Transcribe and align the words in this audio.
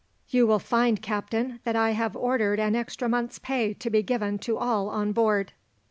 "You 0.29 0.47
will 0.47 0.57
find, 0.57 0.99
captain, 0.99 1.59
that 1.63 1.75
I 1.75 1.91
have 1.91 2.17
ordered 2.17 2.59
an 2.59 2.75
extra 2.75 3.07
month's 3.07 3.37
pay 3.37 3.75
to 3.75 3.89
be 3.91 4.01
given 4.01 4.39
to 4.39 4.57
all 4.57 4.89
on 4.89 5.11
board. 5.11 5.53